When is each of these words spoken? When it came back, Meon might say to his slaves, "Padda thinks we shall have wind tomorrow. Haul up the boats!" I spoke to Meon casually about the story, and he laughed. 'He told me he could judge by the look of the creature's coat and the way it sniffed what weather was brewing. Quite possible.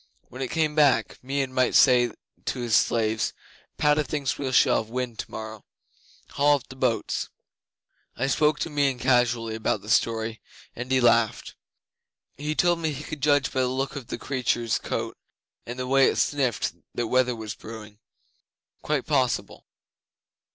When 0.29 0.41
it 0.41 0.49
came 0.49 0.73
back, 0.73 1.19
Meon 1.23 1.53
might 1.53 1.75
say 1.75 2.11
to 2.45 2.59
his 2.59 2.75
slaves, 2.75 3.33
"Padda 3.77 4.03
thinks 4.03 4.35
we 4.39 4.51
shall 4.51 4.77
have 4.77 4.89
wind 4.89 5.19
tomorrow. 5.19 5.63
Haul 6.31 6.55
up 6.55 6.67
the 6.69 6.75
boats!" 6.75 7.29
I 8.17 8.25
spoke 8.25 8.57
to 8.61 8.71
Meon 8.71 8.97
casually 8.97 9.53
about 9.53 9.81
the 9.81 9.91
story, 9.91 10.41
and 10.75 10.91
he 10.91 10.99
laughed. 10.99 11.53
'He 12.35 12.55
told 12.55 12.79
me 12.79 12.91
he 12.93 13.03
could 13.03 13.21
judge 13.21 13.53
by 13.53 13.59
the 13.61 13.67
look 13.67 13.95
of 13.95 14.07
the 14.07 14.17
creature's 14.17 14.79
coat 14.79 15.15
and 15.67 15.77
the 15.77 15.85
way 15.85 16.07
it 16.09 16.15
sniffed 16.15 16.73
what 16.93 17.05
weather 17.05 17.35
was 17.35 17.53
brewing. 17.53 17.99
Quite 18.81 19.05
possible. 19.05 19.67